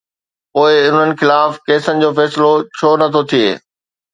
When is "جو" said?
2.03-2.09